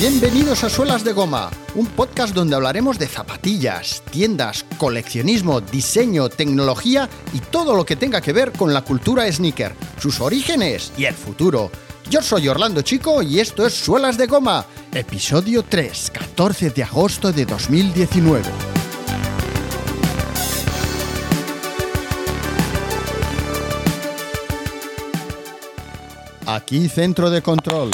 [0.00, 7.06] Bienvenidos a Suelas de Goma, un podcast donde hablaremos de zapatillas, tiendas, coleccionismo, diseño, tecnología
[7.34, 11.12] y todo lo que tenga que ver con la cultura sneaker, sus orígenes y el
[11.12, 11.70] futuro.
[12.08, 17.30] Yo soy Orlando Chico y esto es Suelas de Goma, episodio 3, 14 de agosto
[17.30, 18.44] de 2019.
[26.46, 27.90] Aquí centro de control.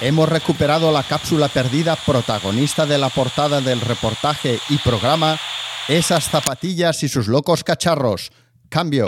[0.00, 5.40] Hemos recuperado la cápsula perdida protagonista de la portada del reportaje y programa
[5.88, 8.30] Esas zapatillas y sus locos cacharros.
[8.68, 9.06] Cambio.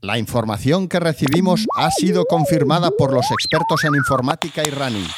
[0.00, 5.08] La información que recibimos ha sido confirmada por los expertos en informática y running,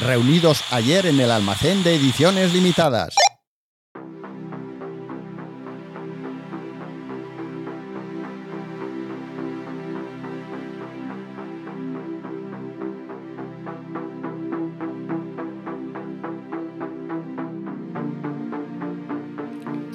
[0.00, 3.14] reunidos ayer en el almacén de ediciones limitadas.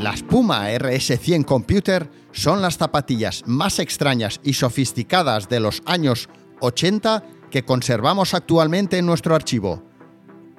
[0.02, 6.28] Las Puma RS100 Computer son las zapatillas más extrañas y sofisticadas de los años
[6.60, 9.84] 80 que conservamos actualmente en nuestro archivo.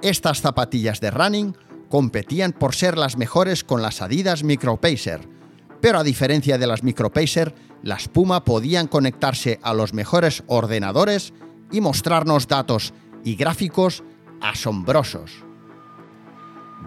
[0.00, 1.56] Estas zapatillas de running
[1.88, 5.28] competían por ser las mejores con las Adidas Micropacer,
[5.80, 11.32] pero a diferencia de las Micropacer, las Puma podían conectarse a los mejores ordenadores
[11.72, 14.04] y mostrarnos datos y gráficos
[14.40, 15.32] asombrosos.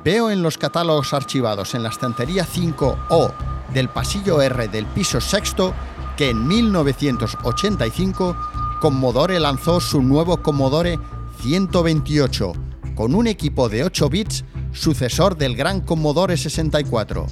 [0.06, 3.34] Veo en los catálogos archivados en la estantería 5O
[3.74, 5.74] del pasillo R del piso sexto
[6.16, 8.38] que en 1985
[8.80, 11.00] Commodore lanzó su nuevo Commodore
[11.42, 12.54] 128
[12.94, 17.26] con un equipo de 8 bits sucesor del gran Commodore 64.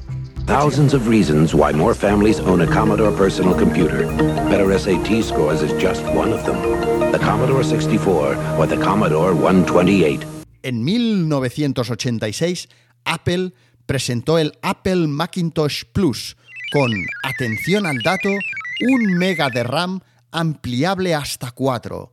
[0.47, 4.07] Thousands of reasons why more families own a Commodore personal computer.
[4.49, 6.57] Better SAT scores is just one of them.
[7.11, 10.32] The Commodore 64 or the Commodore 128.
[10.63, 12.69] En 1986,
[13.03, 13.53] Apple
[13.85, 16.37] presentó el Apple Macintosh Plus
[16.71, 16.91] con,
[17.23, 19.99] atención al dato, un mega de RAM
[20.31, 22.11] ampliable hasta 4.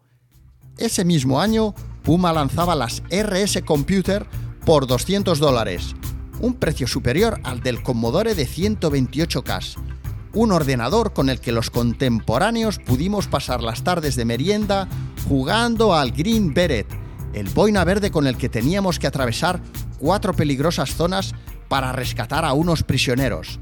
[0.78, 4.26] Ese mismo año, Puma lanzaba las RS Computer
[4.66, 5.94] por 200 dólares,
[6.40, 9.76] un precio superior al del Commodore de 128K,
[10.32, 14.88] un ordenador con el que los contemporáneos pudimos pasar las tardes de merienda
[15.28, 16.99] jugando al Green Beret,
[17.32, 19.60] el boina verde con el que teníamos que atravesar
[19.98, 21.34] cuatro peligrosas zonas
[21.68, 23.60] para rescatar a unos prisioneros.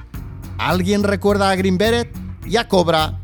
[0.58, 2.12] ¿Alguien recuerda a Green Beret?
[2.46, 3.20] Ya cobra.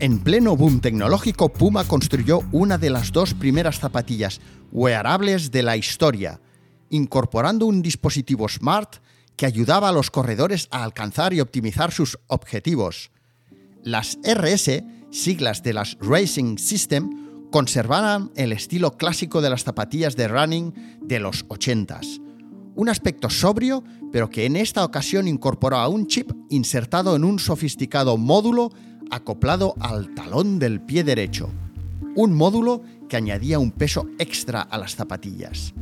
[0.00, 4.40] En pleno boom tecnológico, Puma construyó una de las dos primeras zapatillas
[4.72, 6.40] wearables de la historia,
[6.90, 8.96] incorporando un dispositivo smart
[9.36, 13.10] que ayudaba a los corredores a alcanzar y optimizar sus objetivos.
[13.82, 17.23] Las RS, siglas de las Racing System,
[17.54, 22.20] conservaban el estilo clásico de las zapatillas de running de los 80s.
[22.74, 27.38] Un aspecto sobrio, pero que en esta ocasión incorporó a un chip insertado en un
[27.38, 28.72] sofisticado módulo
[29.08, 31.48] acoplado al talón del pie derecho.
[32.16, 35.74] Un módulo que añadía un peso extra a las zapatillas.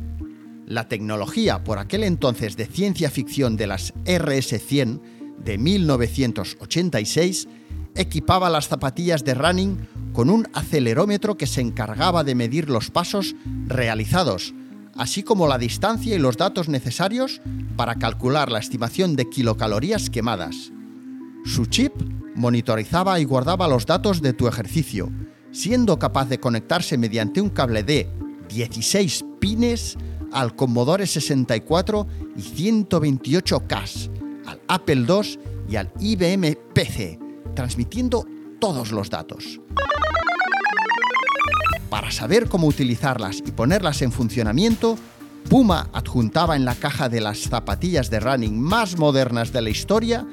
[0.67, 5.01] La tecnología por aquel entonces de ciencia ficción de las RS100
[5.43, 7.47] de 1986
[7.95, 13.35] equipaba las zapatillas de running con un acelerómetro que se encargaba de medir los pasos
[13.65, 14.53] realizados,
[14.95, 17.41] así como la distancia y los datos necesarios
[17.75, 20.71] para calcular la estimación de kilocalorías quemadas.
[21.45, 21.93] Su chip
[22.35, 25.11] monitorizaba y guardaba los datos de tu ejercicio,
[25.51, 28.09] siendo capaz de conectarse mediante un cable de
[28.49, 29.97] 16 pines
[30.31, 34.09] al Commodore 64 y 128K,
[34.45, 37.19] al Apple II y al IBM PC,
[37.55, 38.25] transmitiendo
[38.59, 39.59] todos los datos.
[41.93, 44.97] Para saber cómo utilizarlas y ponerlas en funcionamiento,
[45.47, 50.25] Puma adjuntaba en la caja de las zapatillas de running más modernas de la historia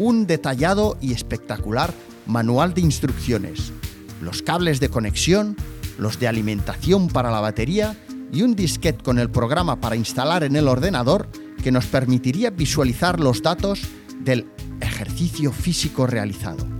[0.00, 1.94] un detallado y espectacular
[2.26, 3.72] manual de instrucciones,
[4.20, 5.54] los cables de conexión,
[5.96, 7.96] los de alimentación para la batería
[8.32, 11.28] y un disquete con el programa para instalar en el ordenador
[11.62, 13.80] que nos permitiría visualizar los datos
[14.18, 14.48] del
[14.80, 16.75] ejercicio físico realizado.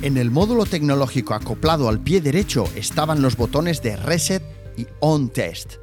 [0.00, 4.44] En el módulo tecnológico acoplado al pie derecho estaban los botones de Reset
[4.76, 5.74] y On Test,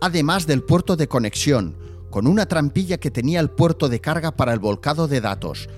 [0.00, 1.76] además del puerto de conexión,
[2.08, 5.68] con una trampilla que tenía el puerto de carga para el volcado de datos,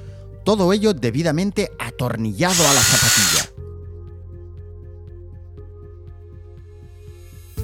[0.45, 3.51] todo ello debidamente atornillado a la zapatilla.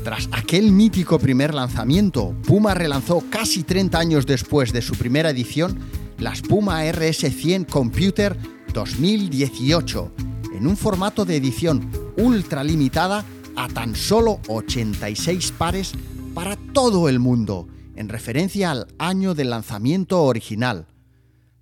[0.02, 5.78] Tras aquel mítico primer lanzamiento, Puma relanzó casi 30 años después de su primera edición
[6.18, 10.12] las Puma RS100 Computer 2018,
[10.52, 13.24] en un formato de edición ultra limitada
[13.56, 15.94] a tan solo 86 pares
[16.34, 20.88] para todo el mundo, en referencia al año del lanzamiento original.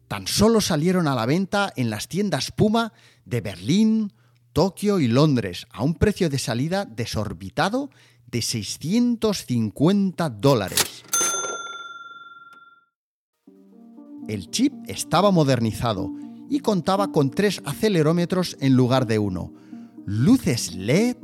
[0.08, 2.92] Tan solo salieron a la venta en las tiendas Puma
[3.24, 4.12] de Berlín,
[4.52, 7.90] Tokio y Londres a un precio de salida desorbitado
[8.26, 11.04] de 650 dólares.
[14.26, 16.10] El chip estaba modernizado
[16.48, 19.52] y contaba con tres acelerómetros en lugar de uno,
[20.06, 21.16] luces LED,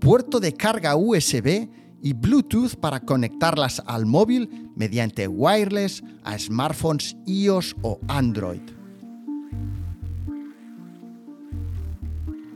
[0.00, 1.68] puerto de carga USB
[2.02, 8.60] y Bluetooth para conectarlas al móvil mediante wireless a smartphones iOS o Android.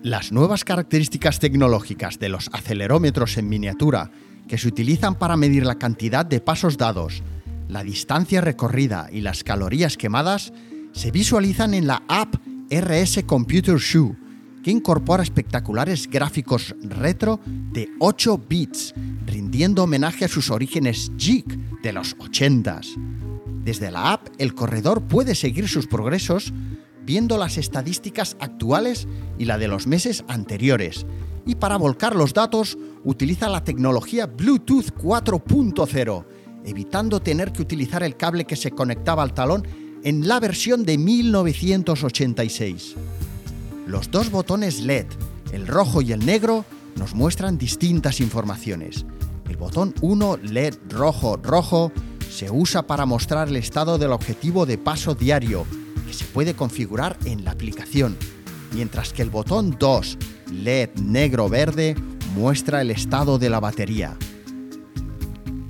[0.02, 4.10] Las nuevas características tecnológicas de los acelerómetros en miniatura
[4.46, 7.22] que se utilizan para medir la cantidad de pasos dados,
[7.68, 10.52] la distancia recorrida y las calorías quemadas
[10.92, 12.34] se visualizan en la app
[12.70, 14.16] RS Computer Shoe,
[14.62, 18.94] que incorpora espectaculares gráficos retro de 8 bits,
[19.26, 21.46] rindiendo homenaje a sus orígenes geek
[21.82, 22.94] de los 80s.
[23.64, 26.52] Desde la app, el corredor puede seguir sus progresos
[27.04, 29.08] viendo las estadísticas actuales
[29.38, 31.06] y la de los meses anteriores,
[31.46, 36.26] y para volcar los datos utiliza la tecnología Bluetooth 4.0,
[36.64, 39.66] evitando tener que utilizar el cable que se conectaba al talón
[40.04, 42.94] en la versión de 1986.
[43.86, 45.06] Los dos botones LED,
[45.52, 46.64] el rojo y el negro,
[46.96, 49.06] nos muestran distintas informaciones.
[49.48, 51.92] El botón 1 LED rojo rojo
[52.30, 55.64] se usa para mostrar el estado del objetivo de paso diario,
[56.06, 58.16] que se puede configurar en la aplicación,
[58.72, 60.18] mientras que el botón 2
[60.52, 61.96] LED negro verde
[62.34, 64.16] muestra el estado de la batería.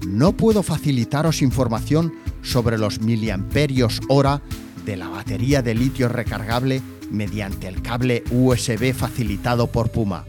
[0.06, 4.42] No puedo facilitaros información sobre los miliamperios hora
[4.84, 10.24] de la batería de litio recargable mediante el cable USB facilitado por Puma.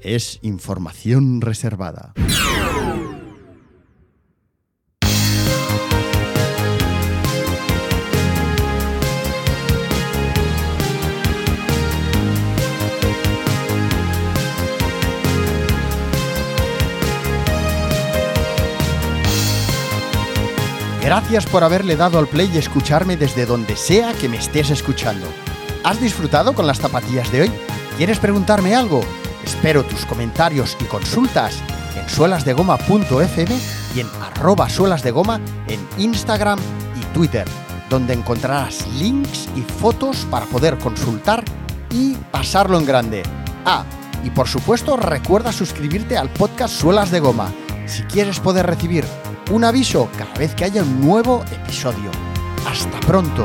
[0.00, 2.12] Es información reservada.
[21.14, 25.26] Gracias por haberle dado al play y escucharme desde donde sea que me estés escuchando.
[25.84, 27.52] ¿Has disfrutado con las zapatillas de hoy?
[27.98, 29.02] ¿Quieres preguntarme algo?
[29.44, 31.62] Espero tus comentarios y consultas
[31.98, 33.58] en suelasdegoma.fm
[33.94, 35.38] y en arroba suelasdegoma
[35.68, 36.58] en Instagram
[36.98, 37.46] y Twitter,
[37.90, 41.44] donde encontrarás links y fotos para poder consultar
[41.90, 43.22] y pasarlo en grande.
[43.66, 43.84] Ah,
[44.24, 47.52] y por supuesto recuerda suscribirte al podcast Suelas de Goma
[47.84, 49.04] si quieres poder recibir
[49.52, 52.10] un aviso cada vez que haya un nuevo episodio.
[52.66, 53.44] Hasta pronto.